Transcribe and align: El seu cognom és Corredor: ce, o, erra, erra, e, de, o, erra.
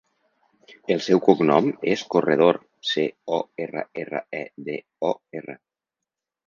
El 0.95 1.03
seu 1.07 1.21
cognom 1.27 1.67
és 1.93 2.05
Corredor: 2.15 2.61
ce, 2.93 3.07
o, 3.37 3.41
erra, 3.67 3.85
erra, 4.05 4.27
e, 4.43 4.45
de, 4.71 4.81
o, 5.13 5.17
erra. 5.43 5.61